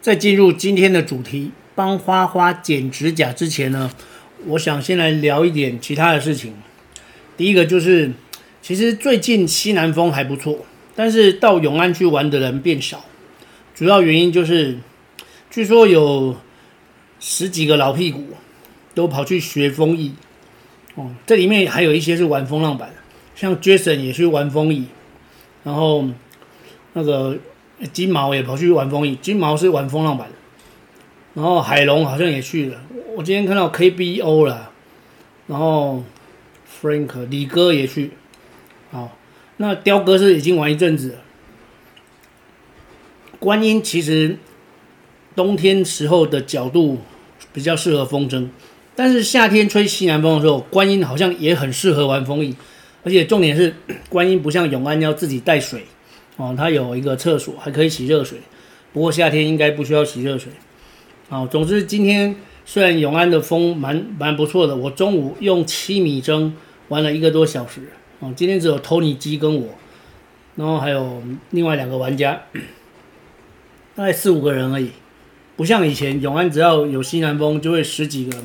[0.00, 3.90] 在进入今天的主题帮花花剪指甲之前呢，
[4.46, 6.54] 我想先来聊一点其他的事情。
[7.36, 8.12] 第一个就是，
[8.62, 13.04] 其实最近西南风还不错，但是到永安去玩的人变少，
[13.74, 14.78] 主要原因就是，
[15.50, 16.36] 据说有
[17.18, 18.28] 十几个老屁股
[18.94, 20.14] 都跑去学风翼，
[20.94, 22.94] 哦，这里面还有一些是玩风浪板，
[23.34, 24.86] 像 Jason 也去玩风翼，
[25.64, 26.06] 然后
[26.92, 27.36] 那个。
[27.92, 30.28] 金毛也跑去玩风翼，金毛是玩风浪板，
[31.34, 32.80] 然后海龙好像也去了。
[33.14, 34.70] 我今天看到 KBO 了，
[35.46, 36.02] 然后
[36.80, 38.12] Frank 李哥也去，
[38.90, 39.16] 好，
[39.58, 41.18] 那雕哥是已经玩一阵子了。
[43.38, 44.36] 观音其实
[45.36, 46.98] 冬天时候的角度
[47.52, 48.48] 比较适合风筝，
[48.96, 52.56] 但是夏天吹西南风的时候，观音好像也很适合玩风翼，
[53.04, 53.74] 而且重点是
[54.08, 55.84] 观音不像永安要自己带水。
[56.38, 58.38] 哦，它有一个厕所，还可以洗热水。
[58.94, 60.50] 不过夏天应该不需要洗热水。
[61.28, 66.52] 哦，总之今天虽然永安的风蛮蛮不错的，我中午用七米筝
[66.88, 67.82] 玩了一个多小时。
[68.20, 69.68] 哦，今天只有 Tony 机跟我，
[70.56, 72.42] 然后还有另外两个玩家，
[73.94, 74.90] 大概四五个人而已。
[75.56, 78.38] 不像以前永安只要有西南风就会十几个、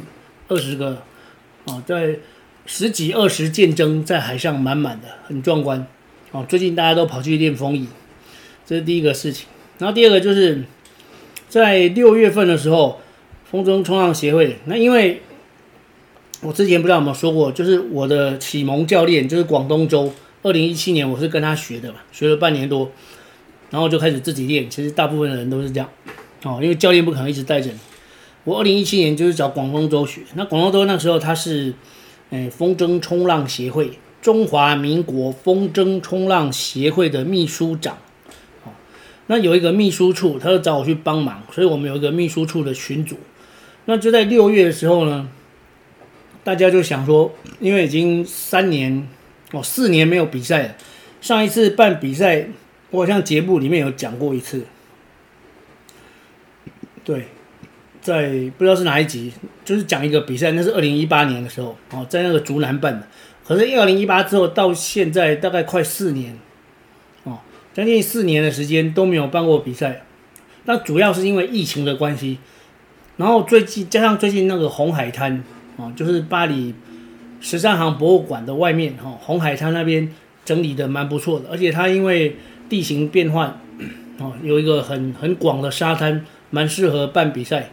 [0.48, 1.04] 二十个，
[1.66, 2.18] 哦，在
[2.66, 5.86] 十几二十件筝在海上满满的，很壮观。
[6.34, 7.88] 哦，最近大家都跑去练风翼，
[8.66, 9.48] 这是第一个事情。
[9.78, 10.64] 然后第二个就是
[11.48, 13.00] 在六月份的时候，
[13.46, 15.22] 风筝冲浪协会，那因为
[16.42, 22.92] 我之前不知道有没有说过，就是我的启蒙教练就是广东周，二零一七年我是跟他学的嘛，学了半年多，
[23.70, 24.68] 然后就开始自己练。
[24.68, 25.88] 其实大部分的人都是这样，
[26.42, 27.78] 哦，因为教练不可能一直带着你。
[28.44, 31.76] 我二零一七年就是找广东周学，那广东周那时候他是，
[32.32, 33.92] 哎，风筝冲浪协会。
[34.24, 37.98] 中华民国风筝冲浪协会的秘书长，
[39.28, 43.18] 那有一个秘书处，他就找我去帮忙，所以我们有一个秘书处的群组。
[43.84, 45.28] 那就在六月的时候呢，
[46.42, 49.06] 大家就想说，因为已经三年
[49.52, 50.76] 哦四年没有比赛了，
[51.20, 52.48] 上一次办比赛，
[52.92, 54.64] 我好像节目里面有讲过一次，
[57.04, 57.26] 对，
[58.02, 59.34] 在不知道是哪一集，
[59.66, 63.06] 就是讲一个比赛，那是二零一八年的时候，哦，在那个竹南办的。
[63.46, 66.38] 可是，二零一八之后到现在大概快四年，
[67.26, 67.40] 哦，
[67.74, 70.04] 将近四年的时间都没有办过比赛。
[70.64, 72.38] 那主要是因为疫情的关系，
[73.18, 75.44] 然后最近加上最近那个红海滩，
[75.76, 76.74] 哦，就是巴黎
[77.42, 80.10] 十三行博物馆的外面，哈，红海滩那边
[80.46, 82.38] 整理的蛮不错的，而且它因为
[82.70, 83.60] 地形变换，
[84.20, 87.72] 哦，有一个很很广的沙滩，蛮适合办比赛。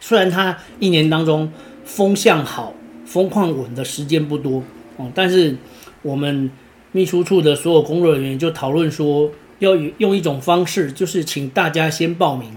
[0.00, 1.52] 虽然它一年当中
[1.84, 2.72] 风向好。
[3.12, 4.62] 风况稳的时间不多
[4.96, 5.54] 哦，但是
[6.00, 6.50] 我们
[6.92, 12.50] 秘书处的所有工作人员就讨论说，要用一种方式，就是请大家先报名，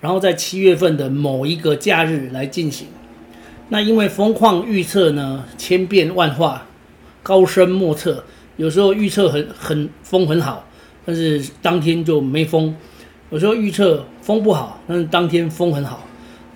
[0.00, 2.86] 然后在七月份的某一个假日来进行。
[3.68, 6.66] 那因为风况预测呢，千变万化，
[7.22, 8.24] 高深莫测，
[8.56, 10.66] 有时候预测很很风很好，
[11.04, 12.72] 但是当天就没风；
[13.28, 16.06] 有时候预测风不好，但是当天风很好，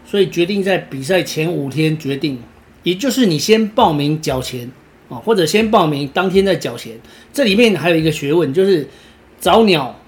[0.06, 2.38] 所以决定在比赛前五天决定。
[2.84, 4.70] 也就是你先报名缴钱
[5.08, 6.98] 啊，或者先报名当天再缴钱。
[7.32, 8.86] 这里面还有一个学问，就是
[9.40, 9.98] 早鸟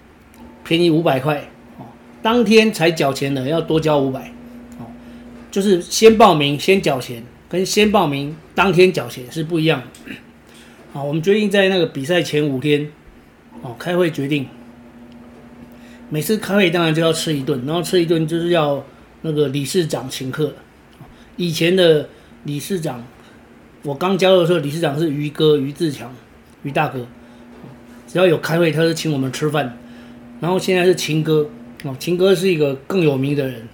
[0.62, 1.48] 便宜五百块
[1.78, 1.86] 哦，
[2.22, 4.30] 当天才缴钱的要多交五百
[4.78, 4.84] 哦。
[5.50, 10.12] 就是先报名先缴钱，跟先报名当天缴钱是不一样的。
[10.92, 12.88] 好，我们决定在那个比赛前五天
[13.62, 14.46] 哦开会决定。
[16.10, 18.84] 每次开会当然就要吃一顿，然后吃一顿就是要
[19.22, 20.52] 那个理事长请客。
[21.36, 22.10] 以前的。
[22.46, 23.04] 理事长，
[23.82, 26.14] 我刚加入的时候，理事长是于哥于自强，
[26.62, 27.04] 于大哥。
[28.06, 29.76] 只要有开会，他是请我们吃饭。
[30.40, 31.50] 然后现在是秦哥，
[31.82, 33.68] 哦，秦哥是一个更有名的人，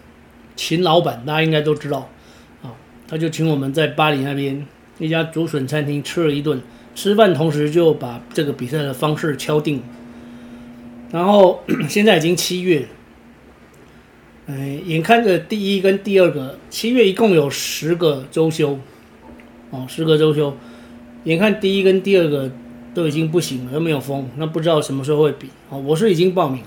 [0.57, 2.09] 秦老板大家应该都知道，
[2.63, 2.73] 啊，
[3.07, 4.67] 他就请我们在巴黎那边
[4.99, 6.63] 一家竹笋餐厅吃了一顿，
[6.95, 9.83] 吃饭同时就把这个比赛的方式敲定。
[11.11, 12.89] 然后 现在已经七月。
[14.55, 18.79] 哎，眼看着第一跟第二个七月一共有十个周休，
[19.71, 20.55] 哦，十个周休，
[21.25, 22.51] 眼看第一跟第二个
[22.93, 25.49] 都已经不行了，都没有风，那不知道什么时候会比。
[25.71, 26.67] 哦，我是已经报名了，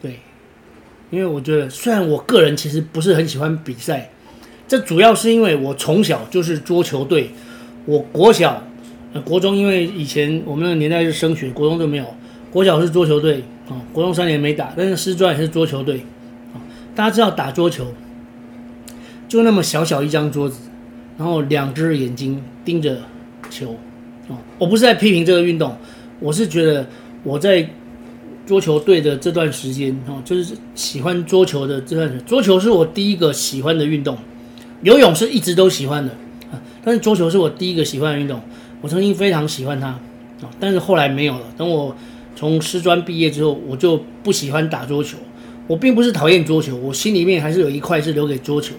[0.00, 0.20] 对，
[1.10, 4.10] 因为我觉得虽然我个人其实不是很喜欢比赛，
[4.66, 7.32] 这主要是因为我从小就是桌球队，
[7.84, 8.66] 我国小、
[9.26, 12.14] 国中，因为以前我们那个年代是升学，国中都没有，
[12.50, 16.00] 国小是桌球队哦，国中三年没打，但是师专也是桌球队。
[16.94, 17.86] 大家知道打桌球，
[19.28, 20.60] 就那么小小一张桌子，
[21.18, 22.98] 然后两只眼睛盯着
[23.50, 23.76] 球
[24.28, 24.38] 啊。
[24.58, 25.76] 我不是在批评这个运动，
[26.18, 26.86] 我是觉得
[27.22, 27.68] 我在。
[28.46, 32.26] 桌球队的这段时间哦，就是喜欢桌球的这段时间。
[32.26, 34.18] 桌球是我第一个喜欢的运动，
[34.82, 36.12] 游泳是一直都喜欢的，
[36.82, 38.40] 但是桌球是我第一个喜欢的运动。
[38.80, 41.42] 我曾经非常喜欢它啊，但是后来没有了。
[41.56, 41.94] 等我
[42.34, 45.16] 从师专毕业之后，我就不喜欢打桌球。
[45.66, 48.74] 我并不是讨厌桌球，我心里面还是有一块是留给桌球。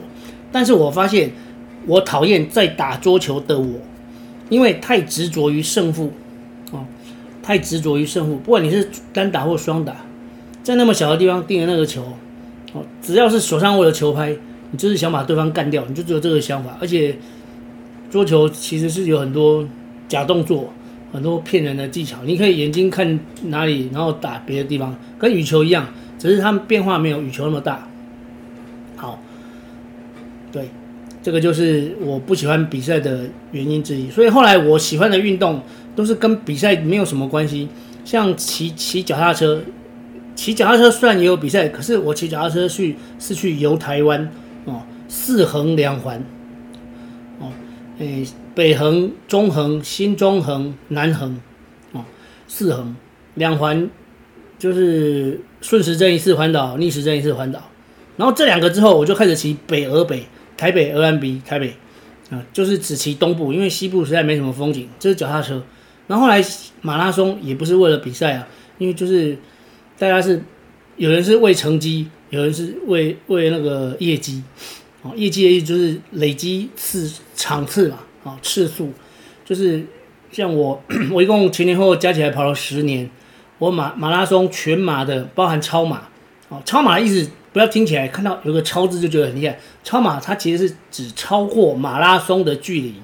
[0.51, 1.31] 但是我发现
[1.87, 3.79] 我讨厌在打桌球的我，
[4.49, 6.11] 因为太执着于胜负
[6.71, 6.85] 哦。
[7.43, 9.95] 太执着于胜负，不管你是单打或双打，
[10.61, 12.03] 在那么小的地方定的那个球，
[12.71, 14.35] 哦，只要是手上握的球拍，
[14.69, 16.77] 你就是想把对方干掉，你就只有这个想法。
[16.79, 17.15] 而且
[18.11, 19.67] 桌球其实是有很多
[20.07, 20.71] 假动作，
[21.11, 22.17] 很多骗人的技巧。
[22.25, 25.87] 你可以眼睛看哪里，然后打别的地方，跟羽球一样，
[26.21, 27.87] 只是它们变化没有羽球那么大。
[28.95, 29.19] 好，
[30.51, 30.69] 对，
[31.23, 33.21] 这个就是我不喜欢比赛的
[33.51, 34.11] 原因之一。
[34.11, 35.61] 所以后来我喜欢的运动。
[35.93, 37.67] 都是跟比赛没有什么关系，
[38.05, 39.61] 像骑骑脚踏车，
[40.35, 44.31] 骑脚踏车虽然也有比赛，可是我骑脚踏车去是去游台湾
[44.63, 46.23] 哦，四横两环，
[47.39, 47.51] 哦，
[47.99, 48.25] 诶，
[48.55, 51.41] 北横、中横、新中横、南横，
[51.91, 52.05] 哦，
[52.47, 52.95] 四横
[53.33, 53.89] 两环
[54.57, 57.69] 就是顺时针一次环岛，逆时针一次环岛，
[58.17, 60.25] 然后这两个之后，我就开始骑北俄北，
[60.57, 61.73] 台北鹅銮鼻，台北。
[62.31, 65.61] 啊，就是只骑东部，因为西部实在没什么风景，这是脚踏车。
[66.07, 66.41] 然后后来
[66.79, 68.47] 马拉松也不是为了比赛啊，
[68.77, 69.37] 因为就是
[69.99, 70.41] 大家是
[70.95, 74.41] 有人是为成绩，有人是为为那个业绩，
[75.01, 78.93] 哦，业绩的意思就是累积次场次嘛，啊，次数。
[79.43, 79.83] 就是
[80.31, 80.81] 像我，
[81.11, 83.09] 我一共前前后后加起来跑了十年，
[83.61, 86.01] 我马马拉松全马的包含超马，
[86.49, 92.95] 哦，超马的意思不要听起来看到有个超字就觉得很厉害，超马它其实是指超过马拉松的距离。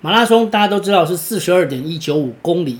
[0.00, 2.78] 马拉松大家都知道是四十二点一九五公里，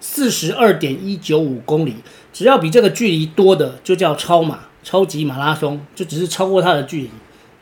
[0.00, 1.94] 四十二点一九五公里，
[2.32, 7.10] 只要比这个距离多的就叫超马，超级马拉松就只是超过它的距离。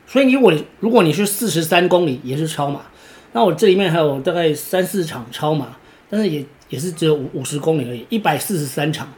[0.06, 2.80] 所以如果如果你是四十三公里也是超马，
[3.34, 5.76] 那我这里面还有大概三四场超马，
[6.08, 9.12] 但是也也是只有五五十公里而已，一百四十三场，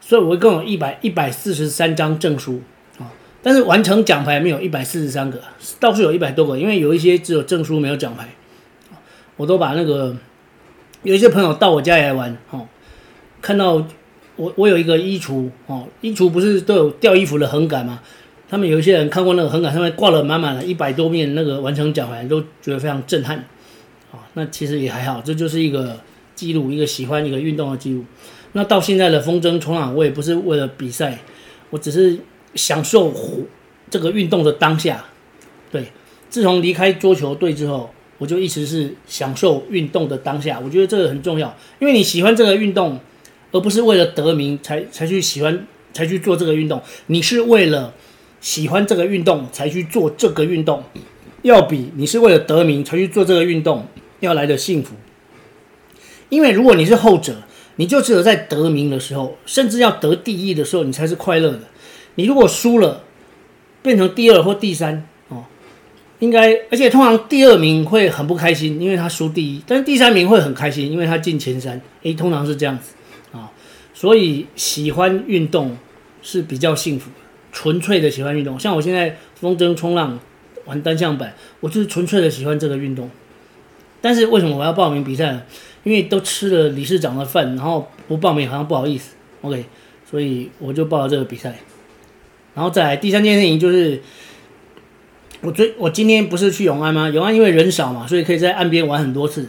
[0.00, 2.62] 所以我一共有一百一百四十三张证书
[2.98, 3.10] 啊，
[3.42, 5.42] 但是完成奖牌没有一百四十三个，
[5.80, 8.28] 倒是有一百多个，因为有一些只有证书没有奖牌。
[9.36, 10.14] 我都把那个
[11.02, 12.68] 有一些朋友到我家来玩，哦，
[13.40, 13.82] 看到
[14.36, 18.00] 我我有一个衣橱，哦，衣橱不是都有吊衣服的横杆吗？
[18.50, 23.38] 他们有一些人看过那个横杆上面挂了满满的一百多面那个完成奖牌，都觉得非常震撼，
[24.12, 25.98] 啊，那其实也还好，这就是一个
[26.40, 28.02] 记录，一个喜欢一个运动的记录。
[28.52, 31.18] 那到现在的风筝冲浪，我也不是为了比赛，
[31.68, 32.18] 我只是
[32.54, 33.12] 享受
[33.90, 35.04] 这个运动的当下。
[35.70, 35.88] 对，
[36.30, 37.90] 自从离开桌球队之后。
[38.20, 43.00] 我就一直是享受运动的当下，我觉得这个很重要，因为你喜欢这个运动，
[43.50, 47.94] 而不是为了得名才才去喜欢才去做这个运动，你是为了
[48.42, 50.84] 喜欢这个运动才去做这个运动，
[51.40, 53.86] 要比你是为了得名才去做这个运动
[54.18, 54.94] 要来的幸福。
[56.30, 57.36] 因为如果你是后者，
[57.76, 61.60] 你就只有在得名的时候，甚至要得第一的时候，你才是快乐的。
[62.14, 63.04] 你如果输了，
[63.82, 65.44] 变成第二或第三哦。
[66.20, 71.80] 应该，而且通常第二名会很不开心，因为他输第一；但是第三名会很开心，因为他进前三。
[72.02, 72.92] 诶，通常是这样子
[73.32, 73.50] 啊。
[73.94, 75.76] 所以喜欢运动
[76.22, 77.10] 是比较幸福，
[77.52, 78.60] 纯粹的喜欢运动。
[78.60, 80.18] 像我现在风筝冲浪
[80.66, 83.08] 玩单向板，我就是纯粹的喜欢这个运动。
[84.00, 85.42] 但是为什么我要报名比赛呢？
[85.84, 89.14] 因为都吃了理事长的饭，然后不报名好像不好意思。
[89.42, 89.64] OK，
[90.10, 91.54] 所以我就报了这个比赛。
[92.54, 94.00] 然后再来第三件事情就是。
[95.42, 97.08] 我最我今天不是去永安吗？
[97.08, 99.48] 永安因为人少嘛，所以可以在岸边玩很多次。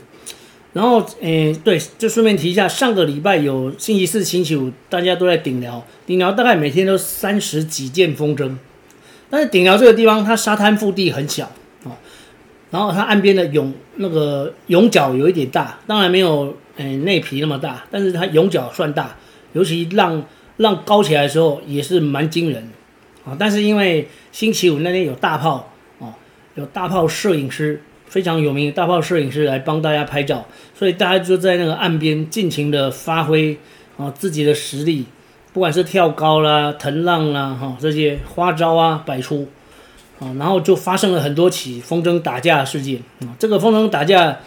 [0.71, 5.85] 然后，诶，对，就顺便提一下，上个礼拜有星期四、星期五，大家都在顶寮。
[6.05, 8.55] 顶寮大概每天都三十几件风筝，
[9.29, 11.51] 但是顶寮这个地方它沙滩腹地很小，
[12.71, 19.15] 然后它岸边的涌那个涌角有一点大，当然没有诶内皮那么大，但是它涌角算大，
[19.53, 20.23] 尤其浪
[20.57, 22.67] 浪高起来的时候也是蛮惊人
[23.23, 23.37] 啊。
[23.37, 25.67] 但是因为星期五那天有大炮。
[25.99, 26.13] 哦
[26.55, 33.57] 有大炮摄影师，非常有名的大炮摄影师来帮大家拍照，所以大家就在那个岸边尽情的发挥
[33.95, 35.05] 啊自己的实力
[35.53, 39.47] 不管是跳高啦、腾浪啦，哈，这些花招啊百出，
[40.21, 43.35] 啊，然后就发生了很多起风筝打架事件啊。
[43.37, 44.39] 这个风筝打架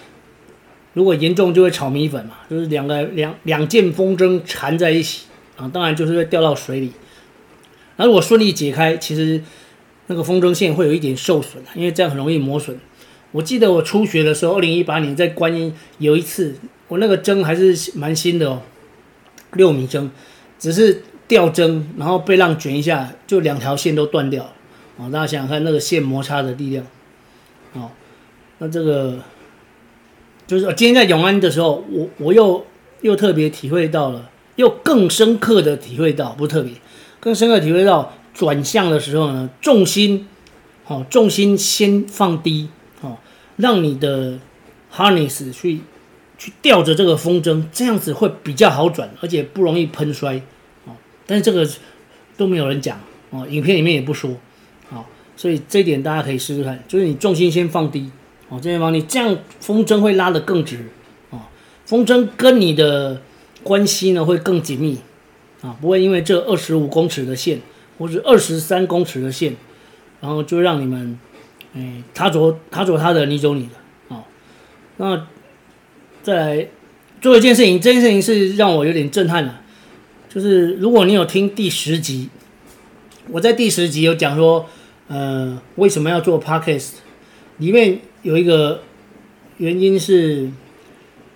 [0.92, 5.26] 如果严重就会炒米粉嘛，就是两个两两件风筝缠在一起
[5.56, 6.92] 啊，当然就是会掉到水里。
[7.96, 9.42] 那如果顺利解开，其实
[10.06, 12.78] 那个风筝线会有一点受损，因为这样很容易磨损。
[13.32, 16.54] 我记得我初学的时候，二零一八年在观音有一次，
[16.86, 18.62] 我那个筝还是蛮新的哦，
[19.54, 20.08] 六米筝，
[20.56, 24.52] 只是掉筝，然后被浪卷一下，就两条线都断掉了。
[24.96, 26.86] 哦，大家想想看那个线摩擦的力量，
[27.72, 27.90] 哦，
[28.58, 29.18] 那这个
[30.46, 32.64] 就是今天在永安的时候，我我又
[33.02, 36.72] 又特别体会到了，又更深刻的体会到，不特别，
[37.20, 40.28] 更深刻体会到转向的时候呢，重心，
[40.86, 42.68] 哦，重心先放低。
[43.00, 43.18] 哦
[43.56, 44.36] 让你的
[44.92, 45.78] harness 去
[46.36, 50.42] 去吊着这个风筝，这样子会比较好转，而且不容易喷摔
[50.86, 50.92] 哦。
[51.24, 51.64] 但是这个
[52.36, 52.98] 都没有人讲
[53.30, 54.28] 哦，影片里面也不说，
[55.36, 58.10] 所以这一点大家可以试试看，就是你重心先放低
[58.48, 60.78] 哦，这边放低，这样风筝会拉得更直
[61.30, 61.40] 哦，
[61.84, 63.20] 风筝跟你的
[63.62, 64.98] 关系呢会更紧密
[65.62, 67.60] 啊，不会因为这二十五公尺的线
[67.98, 69.56] 或者二十三公尺的线，
[70.20, 71.18] 然后就让你们。
[71.76, 73.72] 哎，他走他走他的，你走你的，
[74.06, 74.22] 哦，
[74.98, 75.26] 那
[76.22, 76.68] 再来
[77.20, 79.52] 做一件事情，这件事情是让我有点震撼的，
[80.28, 82.28] 就是如果你有听第十集，
[83.28, 84.66] 我在第十集有讲说，
[85.08, 86.92] 呃，为什么要做 Podcast，
[87.58, 88.82] 里面有一个
[89.58, 90.50] 原因是，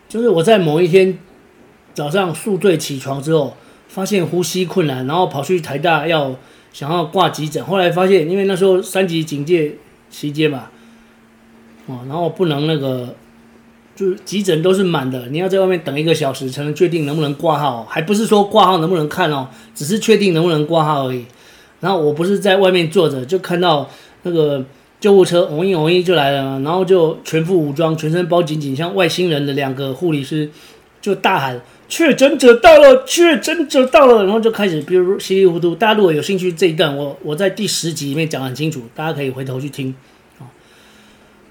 [0.08, 1.18] 就是我在某一天
[1.94, 3.56] 早上宿醉起床之后，
[3.88, 6.36] 发现呼吸困难，然后跑去台大要
[6.72, 9.76] 想要挂急诊，后来发现因为那时候三级警戒。
[10.10, 10.70] 期间嘛，
[11.84, 13.14] 哦，然后不能那个，
[13.94, 21.26] 就是急诊都是满的，你要在外面等一个小时才能确定能不能挂号，还不是说挂号能不能看哦，只是确定能不能挂号而已。
[21.80, 23.88] 然后我不是在外面坐着，就看到
[24.22, 24.64] 那个
[25.00, 30.50] 救护车，嗡一嗡一就来了，然后就全副武装，全身包紧紧，像外星人的两个护理师
[31.00, 31.60] 就大喊。
[31.90, 35.74] 确诊者到了，确诊者到了，然后就开始，比如稀里糊涂。
[35.74, 39.94] 大家如果有兴趣这一段，我我在第十集里面讲很清楚，大家可以回头去听。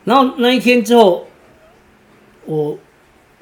[0.03, 1.25] 然后那一天之后，
[2.45, 2.77] 我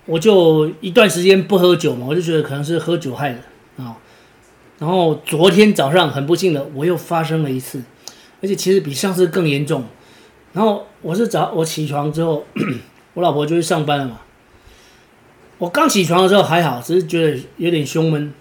[0.05, 3.39] 我就一段时间不喝酒嘛，我就觉得可能是喝酒害的。
[4.77, 7.82] 然后昨天早上很不幸的，我又发生了一次，
[8.41, 9.86] 而且其实比上次更严重。
[10.53, 12.46] 然后我是早我起床之后，
[13.13, 14.20] 我老婆就去上班了嘛。
[15.58, 18.34] 我刚起床的时候还好，只是觉得有点胸闷。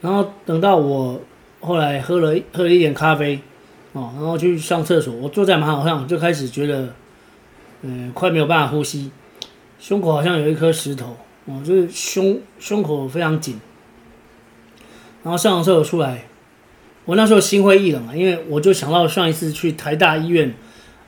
[0.00, 1.20] 然后等到我
[1.60, 3.40] 后来喝了喝了一点咖啡，
[3.92, 6.94] 哦，然后去上厕所，我坐在马桶上就开始觉得，
[7.82, 9.10] 嗯，快没有办法呼吸，
[9.78, 13.60] 胸口好像有一颗石头，哦，就是胸胸口非常紧。
[15.24, 16.26] 然后上完厕所出来，
[17.04, 20.54] 我那时候心灰意冷啊，因为我就想到上一次去台大医院，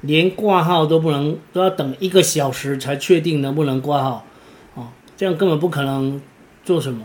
[0.00, 4.26] 连挂号都不能，都要等一个小时才确定能不能挂号。
[4.74, 6.20] 啊这样根本不可能
[6.62, 7.04] 做什么，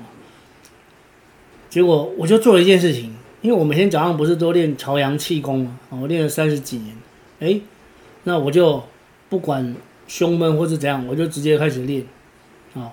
[1.69, 6.97] 结果我就做了一件事情，因为我每天早上不是都练朝阳气功嘛，我练了三十几年，
[7.39, 7.61] 哎，
[8.23, 8.83] 那我就
[9.29, 9.73] 不管
[10.07, 12.03] 胸闷或是怎样，我就直接开始练，
[12.73, 12.91] 啊，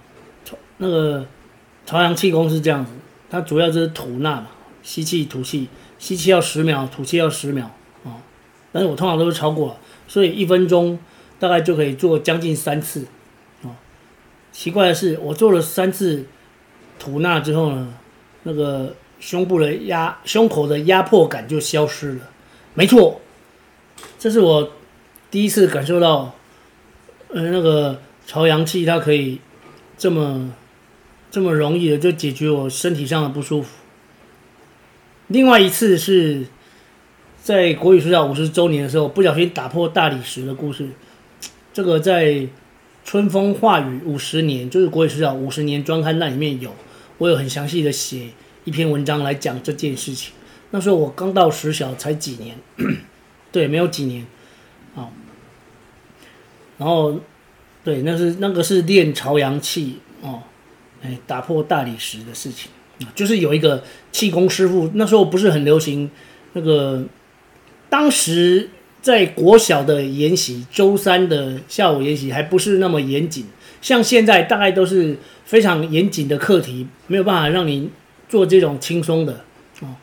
[0.76, 1.26] 那个
[1.84, 2.92] 朝阳气功是这样子，
[3.30, 4.48] 它主要就是吐纳嘛，
[4.82, 5.68] 吸气吐气，
[5.98, 7.70] 吸气要十秒，吐气要十秒，
[8.04, 8.16] 啊，
[8.72, 10.98] 但是我通常都是超过了，所以一分钟
[11.38, 13.06] 大概就可以做将近三次
[13.62, 13.76] 啊。
[14.50, 16.26] 奇怪的是，我做了三次
[16.98, 17.94] 吐纳之后呢，
[18.44, 22.20] 那个胸部的压、胸口的压迫感就消失了。
[22.74, 23.20] 没错，
[24.18, 24.72] 这是我
[25.30, 26.34] 第一次感受到，
[27.28, 29.40] 呃，那个朝阳气它可以
[29.96, 30.50] 这么
[31.30, 33.76] 这么容易的就解决我身体上的不舒服。
[35.28, 36.46] 另外一次是
[37.42, 40.88] 在国语学校五十周年的时候，不小心打破大理石的故事。
[41.72, 42.48] 这个在。
[43.04, 46.70] 春风化雨五十年，就是国语学校五十年专刊，那里面有
[47.16, 48.28] 我有很详细的写
[48.66, 50.34] 一篇文章来讲这件事情。
[50.72, 52.58] 那时候我刚到实小才几年，
[53.50, 54.26] 对，没有几年，
[54.94, 55.08] 啊，
[56.76, 57.18] 然后
[57.82, 60.42] 对，那是那个是练朝阳气哦，
[61.02, 66.10] 哎，打破大理石的事情啊，就是有一个气功师傅，那时候不是很流行
[66.52, 67.04] 那个，
[67.88, 68.70] 当时。
[69.00, 73.46] 在国小的研习，周三的下午研习还不是那么严谨，
[73.80, 77.90] 像现在大概都是非常严谨的课题，没有办法让你
[78.28, 79.44] 做这种轻松的
[79.80, 79.94] 哦。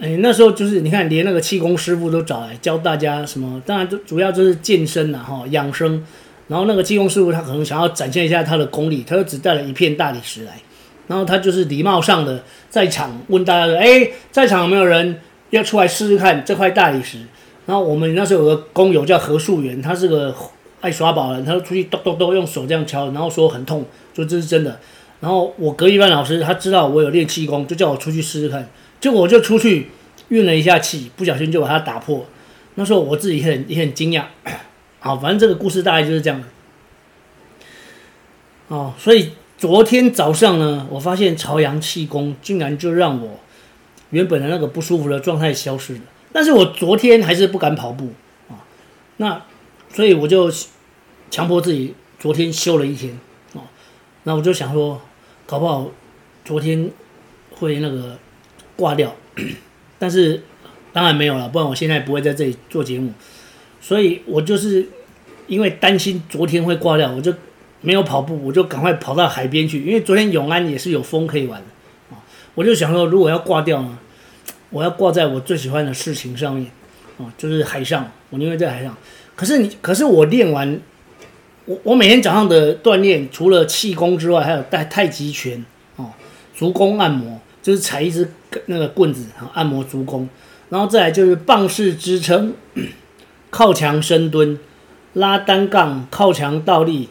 [0.00, 6.02] 哎，那时候就是你看，连那个气功师傅都找来教大家什么，当然就主要就是健身了，哈，养生。
[6.48, 10.54] 然后那个气功师傅他可能想要展现一下他的功力，他就只带了一片大理石来，
[11.06, 17.18] 然后他就是礼貌上的在场问大家说：“哎，在场有没有人要出来试试看这块大理石？”
[17.66, 20.34] 然后我们那时候有个工友叫何树元，他是个
[20.80, 23.84] 爱耍宝的人，他就出去咚咚咚用手这样敲，然后说很痛，
[24.16, 24.80] 说这是真的。
[25.20, 28.66] 然后我隔壁班老师他知道我有练气功，就叫我出去试试看。
[29.00, 29.90] 结果我就出去
[30.28, 32.24] 运了一下气，不小心就把它打破。
[32.76, 34.22] 那时候我自己很也很惊讶。
[35.00, 36.42] 好，反正这个故事大概就是这样。
[38.68, 43.40] 哦，所以昨天早上呢，我发现朝阳气功竟然就让我
[44.10, 46.00] 原本的那个不舒服的状态消失了。
[46.32, 48.12] 但是我昨天还是不敢跑步
[48.48, 48.60] 啊，
[49.16, 49.42] 那
[49.90, 50.52] 所以我就
[51.30, 53.18] 强迫自己昨天休了一天
[53.54, 53.64] 啊。
[54.24, 55.00] 那我就想说，
[55.46, 55.90] 搞不好
[56.44, 56.90] 昨天
[57.52, 58.18] 会那个
[58.76, 59.16] 挂掉，
[59.98, 60.42] 但是
[60.92, 63.12] 当然没有了，不然我现在不会在这里做节目。
[63.80, 64.86] 所以我就是
[65.46, 67.34] 因为担心昨天会挂掉，我就。
[67.80, 71.66] 没有跑步，我就赶快跑到海边去，因为昨天永安也是有风可以玩的
[72.12, 72.18] 啊。
[72.56, 73.96] 我就想说，如果要挂掉呢，
[74.70, 76.68] 我要挂在我最喜欢的事情上面
[77.18, 78.10] 啊，就是海上。
[78.30, 78.96] 我宁愿在海上。
[79.36, 80.80] 可是你，可是我练完，
[81.66, 86.10] 我我每天早上的锻炼，除了气功之外，还有带太极拳哦，
[86.52, 88.28] 足弓按摩，就是踩一支
[88.66, 90.28] 那个棍子，按摩足弓，
[90.68, 92.52] 然后再来就是棒式支撑、
[93.50, 94.58] 靠墙深蹲、
[95.12, 97.08] 拉单杠、靠墙倒立。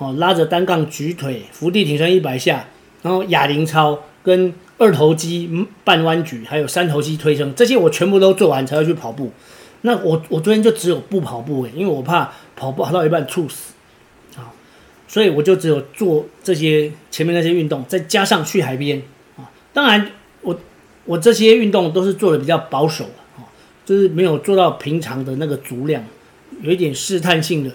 [0.00, 2.66] 哦，拉着单杠举腿，伏地挺身一百下，
[3.02, 9.32] 然后哑铃操跟二头肌半弯举，还有三头肌推升，这些我全部都做完才要去跑步。
[9.80, 13.72] 那我我昨天就只有不跑步诶，因为我怕跑步跑到一半猝死，
[14.36, 14.54] 啊，
[15.08, 19.02] 所以我就只有做这些前面那些运动，再加上去海边
[19.36, 19.50] 啊。
[19.72, 20.56] 当然我，
[21.06, 23.26] 我这些运动都是做的比较保守啊，
[23.88, 26.04] 就是没有做到平常的那个足量，
[26.60, 27.70] 有一点试探性的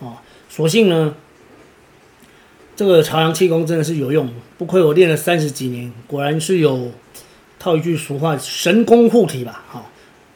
[0.00, 0.22] 啊。
[0.48, 1.14] 所幸呢。
[2.74, 6.90] 这个朝阳气功真的是有用，不亏我练了三十几年，果然是有
[7.58, 9.62] 套一句俗话，神功护体吧。
[9.68, 9.90] 好，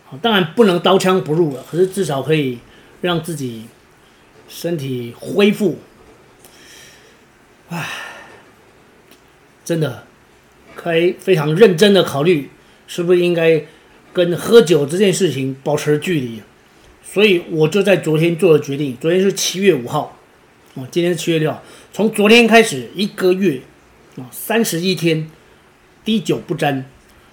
[0.04, 2.58] 好，当然不能刀枪不入了，可是至少可以
[3.00, 3.64] 让自己
[4.48, 5.78] 身体恢复。
[7.70, 7.88] 唉，
[9.64, 10.04] 真的
[10.74, 12.50] 可以非常认真的考虑，
[12.86, 13.64] 是不是应该
[14.16, 16.40] 跟喝酒这件事情保持距离。
[17.04, 20.16] 所以我就在昨天做了决定，昨天是七月五号，
[20.72, 21.62] 哦，今天是七月六号。
[21.92, 23.60] 从昨天开始一个月
[24.16, 25.28] 啊，三十一天
[26.02, 26.86] 滴酒不沾，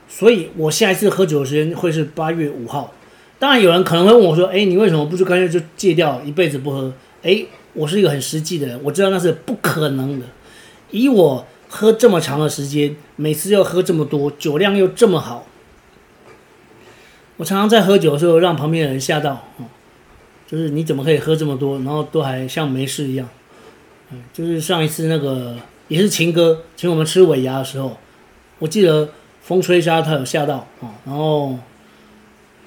[0.09, 2.93] 所以我下一次喝酒的时间会是八月五号。
[3.39, 6.93] 当然有人可能会问我说：“哎，你为什么不就干脆就戒掉一辈子不喝？”
[7.23, 10.25] 哎，我是一个很实际的人，我知道那是不可能的。
[10.91, 15.47] 以我喝这么长的时间，每次要喝这么多，酒量又这么好，
[17.43, 19.49] 我常常在喝酒的时候让旁边的人吓到，
[20.47, 23.27] 就是你怎么可以喝这么多，然后都还像没事一样。
[24.31, 25.57] 就是上一次那个
[25.89, 27.97] 也是秦哥请我们吃尾牙的时候，
[28.59, 29.09] 我记得
[29.41, 31.59] 风吹沙他有吓到啊，然后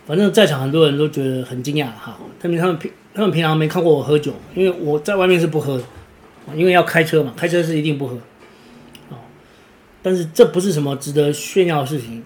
[0.05, 5.85] 反正在场很多人都觉得很惊讶哈，他们他们平他们平常没看过我喝酒，因为我在外面是不喝的，
[6.55, 8.19] 因为要开车嘛，开车是一定不喝，
[10.03, 12.23] 但是这不是什么值得炫耀的事情，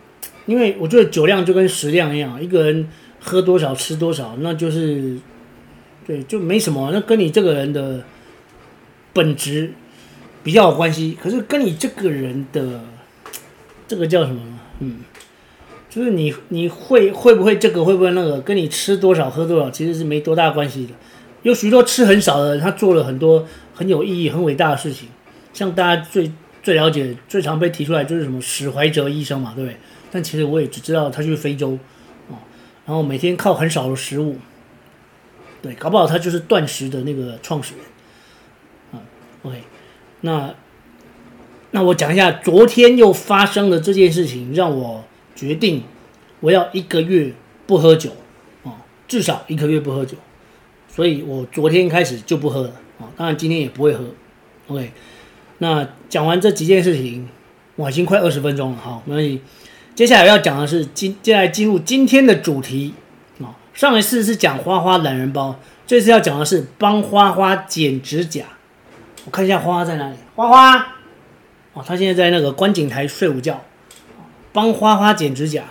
[0.50, 2.88] 因为我觉得酒量就跟食量一样，一个人
[3.20, 5.16] 喝多少吃多少，那就是
[6.06, 8.02] 对就没什么，那跟你这个人的。
[9.12, 9.72] 本质
[10.44, 12.80] 比较有关系，可是跟你这个人的
[13.88, 14.40] 这个叫什么？
[14.78, 14.98] 嗯，
[15.88, 20.92] 就是你你会会不会这个会不会那个，跟你吃多少喝多少其实是没多大关系的。
[21.42, 25.08] 有许多吃很少的人，他做了很多很有意义、很伟大的事情。
[25.52, 26.30] 像大家最
[26.62, 29.76] 最了解、最常被提出来就是什么史怀哲医生嘛，对不对？
[30.10, 31.78] 但其实我也只知道他去非洲
[32.28, 32.36] 哦，
[32.86, 34.36] 然后每天靠很少的食物，
[35.62, 37.84] 对，搞不好他就是断食的那个创始人。
[38.92, 39.02] 啊
[39.42, 39.62] OK，
[40.22, 40.54] 那
[41.70, 45.82] 那我讲一下昨天又发生的这件事情，让我决定
[46.40, 47.32] 我要一个月
[47.66, 48.10] 不喝酒
[48.64, 50.16] 啊，至少一个月不喝酒。
[50.88, 54.04] 所以我昨天开始就不喝了啊，当然今天也不会喝。
[54.66, 54.92] OK，
[55.58, 57.28] 那讲完这几件事情，
[57.76, 59.40] 我已经快二十分钟了，好，没关系。
[59.94, 62.94] 接下来要讲的是今接下来进入今天的主题
[63.40, 68.44] 啊，上一次是讲花花懒人包，这次要讲的是帮花花剪指甲。
[69.26, 70.16] 我看一下花花在哪里？
[70.34, 70.76] 花花，
[71.74, 73.62] 哦，他现在在那个观景台睡午觉。
[74.52, 75.64] 帮花花剪指甲。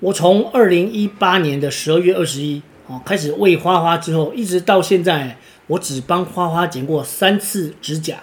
[0.00, 5.36] 我从二零一八年的十二月二十一，哦，开始喂花花之后，一直到现在，
[5.66, 8.16] 我只帮花花剪过三次指甲。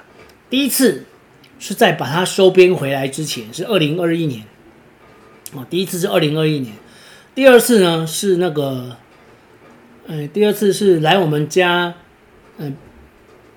[0.49, 1.05] 第一次
[1.59, 4.43] 是在把它收编回来之前，是二零二一年。
[5.53, 6.73] 哦，第一次是二零二一年。
[7.35, 8.97] 第二次呢是那个，
[10.07, 11.93] 嗯，第二次是来我们家，
[12.57, 12.75] 嗯，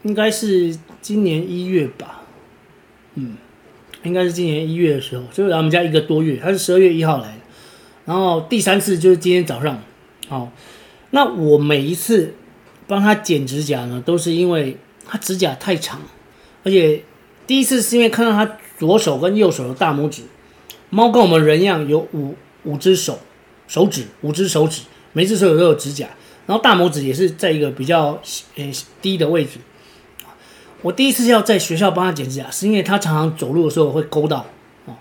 [0.02, 0.76] 应该是。
[1.02, 2.20] 今年一月吧，
[3.14, 3.38] 嗯，
[4.02, 7.40] 应该是今年一月的时候，就来我们家一个多月，他是十二月一号来的，
[8.04, 9.82] 然后第三次就是今天早上，
[10.28, 10.52] 好，
[11.12, 12.34] 那我每一次
[12.86, 14.76] 帮他剪指甲呢，都是因为
[15.06, 16.02] 他指甲太长，
[16.64, 17.02] 而且
[17.46, 20.24] 第一次是因为看到他左手跟右手的大拇指，
[20.90, 23.18] 猫跟我们人一样有五五只手
[23.66, 26.08] 手指，五只手指，每只手指都有指甲，
[26.46, 28.20] 然后大拇指也是在一个比较
[28.56, 29.58] 呃低的位置。
[30.82, 34.46] 我第一次要在学校帮他剪指甲，是因为他常常走路的时候会勾到，
[34.86, 34.94] 哦，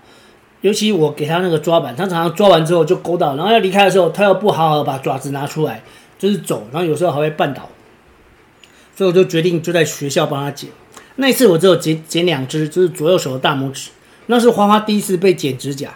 [0.60, 5.82] 尤其我给他那个抓板，他常常抓完之后就勾到，然后要离开的时候，他又不好好把爪子拿出来，
[6.18, 7.68] 就是走，然后有时候还会绊倒，
[8.94, 10.70] 所以我就决定就在学校帮他剪。
[11.16, 13.90] 那一次我只有剪剪两只，就是左右手的大拇指，
[14.30, 15.90] 那是花花第一次被剪指甲，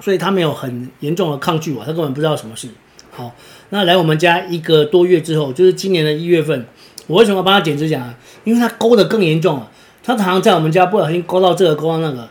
[0.00, 2.68] 所以他没有很严重的抗拒我，他根本不知道什么事。
[3.10, 3.34] 好，
[3.70, 6.66] 那来我们家一个多月之后，就是今年的一月份。
[7.06, 8.14] 我为什么帮他剪指甲？
[8.44, 9.70] 因为他勾得更严重了。
[10.02, 12.28] 他常常在我们家不小心勾到这个，勾到那个。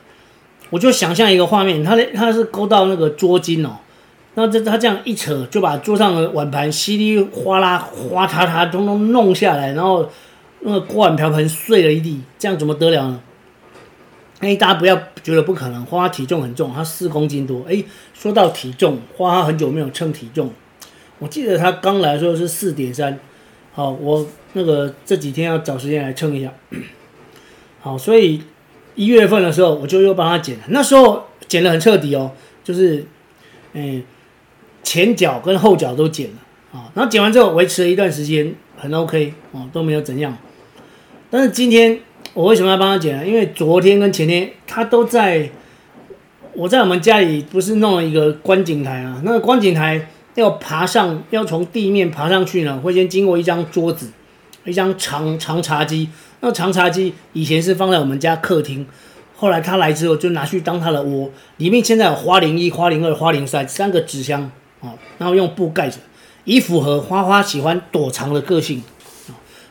[0.69, 3.77] 我就想象一个画面，他他是勾到那个桌巾哦，
[4.36, 10.08] 那这他这样一扯，就把桌上的碗盘稀里哗啦、哗嚓嚓通通弄下来，然后
[10.60, 13.19] 那个锅碗瓢盆碎了一地，这样怎么得了呢？
[14.39, 17.65] 哎，大家不要觉得不可能，花花体重很重，他四公斤多。
[17.67, 20.52] 哎，说到体重，花花很久没有称体重，
[21.17, 23.17] 我记得他刚来的时候是四点三。
[23.73, 26.54] 好，我那个这几天要找时间来称一下。
[27.82, 28.41] 好，所以
[28.95, 30.63] 一月份的时候，我就又帮他剪了。
[30.69, 32.32] 那时候剪得很彻底哦，
[32.63, 33.06] 就是，
[33.73, 34.02] 哎，
[34.84, 36.38] 前脚跟后脚都剪了
[36.71, 36.91] 啊。
[36.93, 40.38] 然后剪完之后，维持了一段时间，很 OK 哦，都没有怎样。
[41.30, 42.00] 但是今天
[42.38, 43.26] 我为什么要帮他剪呢？
[43.26, 45.50] 因为昨天跟前天他都在，
[46.54, 50.08] 我在我们家里不是弄了一个观景台啊，那个观景台。
[50.36, 54.12] 要爬上，要从地面爬上去呢，会先经过一张桌子，
[54.65, 56.10] 一张长长茶几。
[56.41, 58.86] 那长茶几以前是放在我们家客厅，
[59.36, 61.32] 后来他来之后就拿去当他的窝。
[61.58, 64.43] 里面现在有花零一、花零二、花零三三个纸箱
[64.80, 65.97] 啊，然后用布盖着，
[66.43, 68.84] 以符合花花喜欢躲藏的个性。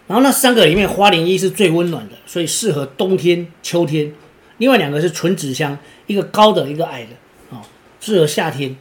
[0.07, 4.13] 然后那三个里面，花灵一是最温暖的，所以适合冬天、秋天。
[4.59, 7.61] 另外两个是纯纸箱，一个高的，一个矮的啊，
[8.01, 8.77] 适合夏天。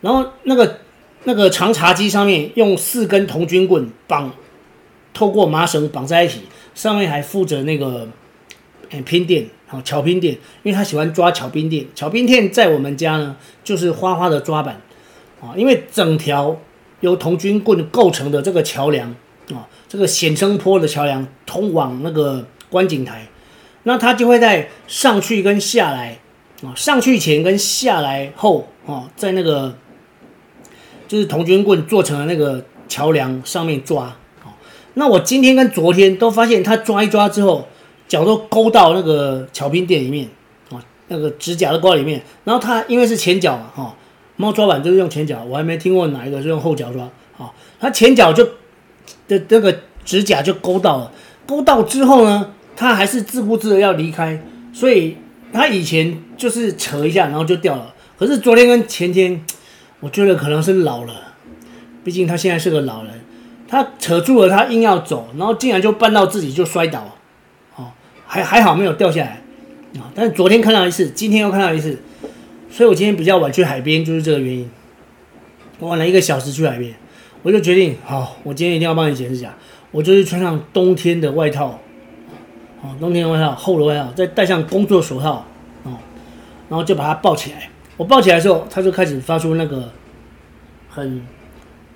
[0.00, 0.80] 然后那个
[1.22, 4.32] 那个长茶几上面用四根铜军棍绑，
[5.14, 6.40] 透过麻绳绑在一起，
[6.74, 8.08] 上面还附着那个
[8.90, 11.86] 诶拼垫，好巧拼垫，因为他喜欢抓巧拼垫。
[11.94, 14.80] 巧拼垫在我们家呢，就是花花的抓板
[15.40, 16.60] 啊，因为整条
[17.00, 19.14] 由铜军棍构成的这个桥梁
[19.52, 23.26] 啊，这个险生坡的桥梁通往那个观景台，
[23.82, 26.18] 那他就会在上去跟下来
[26.62, 29.76] 啊，上去前跟下来后啊，在那个。
[31.06, 34.06] 就是童军棍做成了那个桥梁上面抓，
[34.42, 34.48] 哦
[34.94, 37.68] 那我今天跟昨天都发现他抓一抓之后，
[38.08, 40.26] 脚都勾到那个巧拼垫里面，
[40.70, 42.22] 啊，那个指甲都勾到里面。
[42.44, 43.94] 然后他因为是前脚嘛，哈，
[44.36, 47.04] 猫抓板就是用前脚，我还没听过哪一个是用后脚抓，
[47.36, 48.48] 啊，他前脚就
[49.28, 51.12] 的那个指甲就勾到了，
[51.46, 55.16] 勾到之后呢，他还是自顾自的要离开，所以
[55.52, 59.44] 他以前就是扯一下然后就掉了，可是昨天跟前天。
[60.00, 61.14] 我觉得可能是老了，
[62.04, 63.12] 毕竟他现在是个老人，
[63.66, 67.16] 他扯住了，他硬要走，然后竟然就绊到自己就摔倒，
[67.76, 67.86] 哦，
[68.26, 69.40] 还还好没有掉下来，
[69.98, 71.98] 啊，但是昨天看到一次，今天又看到一次，
[72.70, 74.68] 所以我今天比较晚去海边就是这个原因，
[75.78, 76.94] 我晚了一个小时去海边，
[77.44, 79.54] 我就决定，好，我今天一定要帮你剪指甲，
[79.90, 81.78] 我就是穿上冬天的外套，
[82.80, 85.44] 哦，冬天的外套，厚的外套，再戴上工作手套，
[85.82, 85.92] 哦，
[86.70, 87.68] 然后就把它抱起来。
[87.98, 89.90] 我抱起来的时候，它就开始发出那个
[90.88, 91.20] 很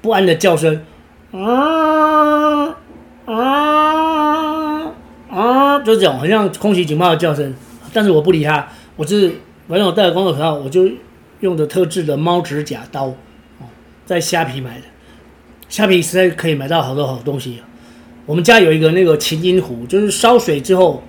[0.02, 0.84] 不安的叫声，
[1.32, 2.76] 啊
[3.24, 4.92] 啊
[5.30, 7.54] 啊，就这种很像空袭警报的叫声。
[7.94, 9.32] 但是我不理它，我是
[9.66, 10.86] 反正我戴了工作手套，我就
[11.40, 13.64] 用的特制的猫指甲刀，哦，
[14.04, 14.84] 在虾皮买的，
[15.68, 17.60] 虾皮实在可以买到好多好东西。
[18.26, 21.02] 我们家有一个那个琴音壶，就是烧水之后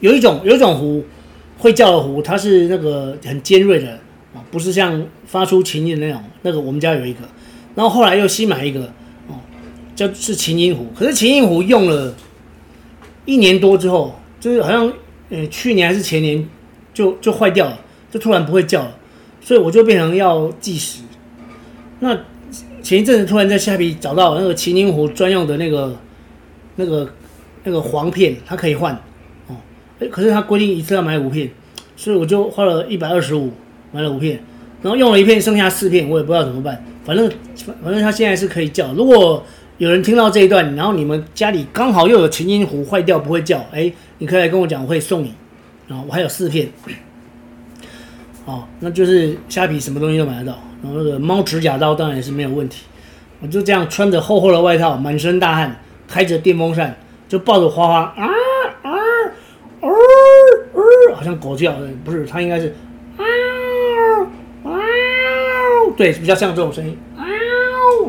[0.00, 1.04] 有一种有一种壶。
[1.56, 3.92] 会叫的壶，它是那个很尖锐的
[4.34, 6.22] 啊，不是像发出琴音的那种。
[6.42, 7.20] 那个我们家有一个，
[7.74, 8.80] 然后后来又新买一个
[9.28, 9.38] 哦，
[9.94, 10.88] 叫是琴音壶。
[10.94, 12.14] 可是琴音壶用了
[13.24, 14.92] 一年多之后，就是好像
[15.30, 16.46] 呃去年还是前年
[16.92, 18.98] 就就坏掉了，就突然不会叫了，
[19.40, 21.00] 所以我就变成要计时。
[22.00, 22.18] 那
[22.84, 25.96] 前一阵子突然在虾皮找到那个琴音壶专用的那个
[26.76, 27.10] 那个
[27.64, 28.94] 那个簧片，它可以换
[29.48, 29.56] 哦。
[30.10, 31.50] 可是他规定一次要买五片，
[31.96, 33.50] 所以我就花了一百二十五
[33.90, 34.38] 买了五片，
[34.82, 36.84] 然后用了一片，剩下四片，我也不知道怎么办。
[37.06, 37.26] 反正
[37.82, 38.92] 反正他现在是可以叫。
[38.92, 39.42] 如果
[39.78, 45.32] 有人听到这一段，然后你们家里刚好又有琴音壶坏掉不会叫，哎，你可以来跟我讲，我会送你。
[45.88, 46.68] 啊，我还有四片。
[48.44, 50.62] 哦，那就是虾皮什么东西都买得到。
[50.84, 52.84] 然后那个猫指甲刀当然也是没有问题。
[53.40, 56.94] 我就这样穿着厚厚的外套，满身大汗，开着电风扇，
[57.26, 58.26] 就抱着花花啊
[58.82, 58.90] 啊啊
[59.80, 59.88] 啊，
[61.14, 62.74] 好像狗叫，不是，它应该是
[63.16, 63.24] 啊
[64.64, 64.72] 啊，
[65.96, 67.24] 对，比较像这种声音啊，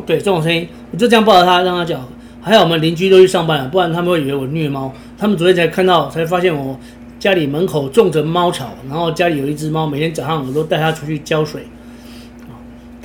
[0.06, 2.00] 对，这种声音，我就这样抱着它，让它叫。
[2.40, 4.92] 还好我们邻居都去上班了，不然他们会以为我虐猫。
[5.18, 6.78] 他们昨天才看到，才发现我
[7.18, 11.66] 家里门口种着猫草，然后家里有一只猫，每天早上我都带它出去浇水。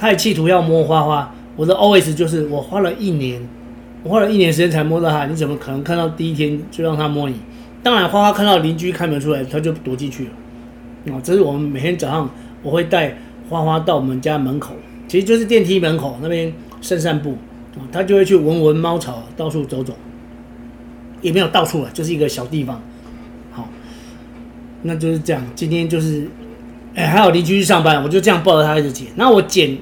[0.01, 3.39] 他也企图要摸花花，我的 always 就是我花了一年，
[4.01, 7.35] 我花了一年时间才摸到它，你怎么可能看到第一天就让它摸你？
[7.83, 11.13] 当然，花花看到邻居开门出来，它就躲进去了。
[11.13, 12.27] 啊，这是我们每天早上
[12.63, 13.15] 我会带
[13.47, 14.73] 花花到我们家门口，
[15.07, 17.37] 其实就是电梯门口那边散散步。
[17.75, 19.93] 啊，他就会去闻闻猫草，到处走走，
[21.21, 22.81] 也没有到处了，就是一个小地方。
[23.51, 23.69] 好，
[24.81, 25.43] 那就是这样。
[25.53, 26.27] 今天就是，
[26.95, 29.07] 哎，还有邻居去上班，我就这样抱着它一直剪。
[29.15, 29.77] 那我剪，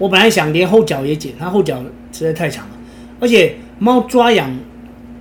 [0.00, 1.78] 我本来想连后脚也剪，它后脚
[2.10, 2.72] 实在太长了，
[3.20, 4.50] 而且猫抓痒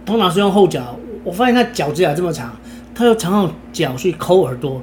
[0.05, 2.57] 通常是用后脚，我发现它脚指甲这么长，
[2.95, 4.81] 它又常用脚去抠耳朵，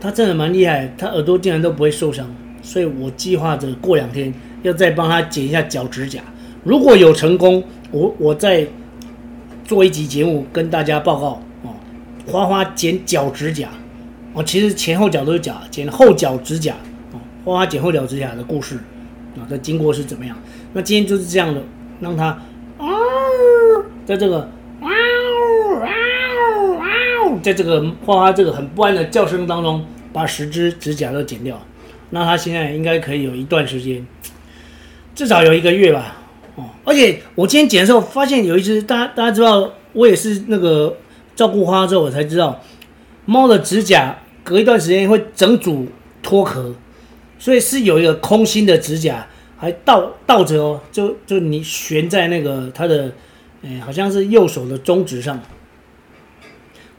[0.00, 2.28] 它真的蛮厉害，它耳朵竟然都不会受伤。
[2.60, 6.20] 所以我计划着过两天要再帮它剪一下脚指甲。
[6.64, 8.66] 如果有成功，我我再
[9.64, 11.70] 做一集节目跟大家报告哦。
[12.26, 13.68] 花花剪脚指甲，
[14.32, 16.74] 哦，其实前后脚都是甲，剪后脚指甲
[17.12, 17.20] 哦。
[17.44, 18.76] 花花剪后脚指甲的故事
[19.36, 20.36] 啊，这经过是怎么样？
[20.72, 21.62] 那今天就是这样的，
[22.00, 22.26] 让它
[22.78, 22.86] 啊，
[24.04, 24.48] 在这个
[24.80, 24.88] 啊
[25.82, 25.88] 啊
[26.80, 26.84] 啊，
[27.42, 31.60] 在这个花花这个很不安的叫声当中，把十只指甲都剪掉。
[32.10, 34.06] 那它现在应该可以有一段时间，
[35.14, 36.18] 至少有一个月吧。
[36.56, 40.96] 哦，而且我今天剪的时候发现有一只，大家大家知道，我也是那个
[41.34, 42.60] 照顾花之后，我才知道，
[43.24, 45.88] 猫的指甲隔一段时间会整组
[46.22, 46.72] 脱壳，
[47.44, 49.26] 所以是有一个空心的指甲，
[49.58, 53.12] 还倒倒着哦，就就你悬在那个它的，
[53.62, 55.38] 哎，好像是右手的中指上，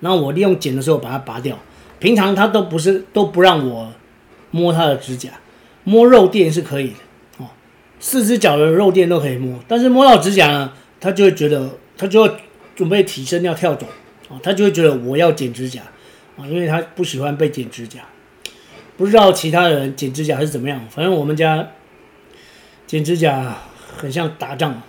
[0.02, 1.58] 然后我利用剪的时候把它拔掉，
[1.98, 3.92] 平常他都不是都不让我
[4.52, 5.32] 摸他的指甲，
[5.84, 6.98] 摸肉垫是可以的
[7.40, 7.50] 哦。
[8.00, 12.32] 四只脚的肉垫都可以摸，但是摸到指甲呢，他就会觉得，他就会
[12.76, 13.88] 准备起身要跳走，
[14.28, 15.82] 哦，他就会觉得我要剪指甲，
[16.38, 18.02] 啊，因为他不喜欢被剪指甲。
[18.98, 21.72] 不知道其他人剪指甲是怎么样，反正我们家
[22.88, 23.58] 剪指甲
[23.98, 24.82] 很像打仗，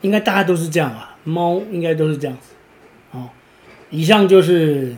[0.00, 1.16] 应该大家都是这样吧？
[1.24, 2.54] 猫应该都是这样子。
[3.10, 3.32] 好，
[3.90, 4.96] 以上就是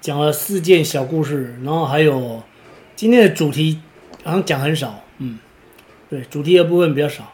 [0.00, 2.42] 讲了四件小故事，然后还有
[2.94, 3.80] 今天的主题
[4.22, 5.38] 好像讲很少，嗯。
[6.08, 7.32] 对，主题的部分比较少，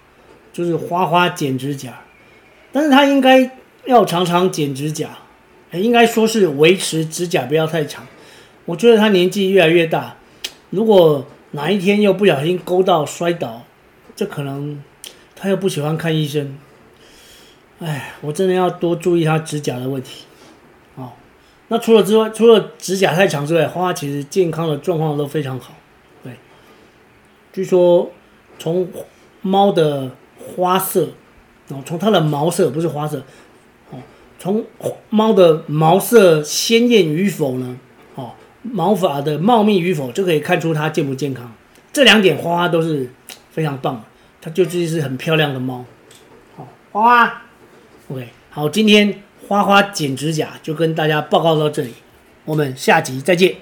[0.55, 2.01] 就是花花剪指甲，
[2.73, 3.51] 但是他应该
[3.85, 5.11] 要常常剪指甲，
[5.73, 8.07] 应该说是维持指甲不要太长。
[8.71, 10.17] 我觉得他年纪越来越大，
[10.71, 13.63] 如果哪一天又不小心勾到摔倒，
[14.15, 14.81] 这可能
[15.35, 16.57] 他又不喜欢看医生。
[17.81, 20.25] 哎，我真的要多注意他指甲的问题。
[20.95, 21.11] 哦，
[21.67, 25.75] 那除了之外，除了指甲太长之外，花花其实健康的状况都非常好。
[26.23, 26.35] 对，
[27.53, 28.11] 据说。
[28.63, 28.87] 从
[29.41, 31.09] 猫的花色，
[31.69, 33.23] 哦，从它的毛色不是花色，
[33.91, 33.97] 哦，
[34.39, 34.67] 从
[35.09, 37.79] 猫的毛色鲜艳与否呢，
[38.63, 41.53] 毛发的茂密与否，就可以看出它健不健康。
[41.93, 43.11] 这两点花花都是
[43.51, 44.05] 非常棒，
[44.41, 45.85] 它就是一只很漂亮的猫。
[46.57, 47.43] 好，花花
[48.09, 51.95] ，OK，好，今天花花剪指甲就跟大家报告到这里，
[52.45, 53.57] 我们下集再见。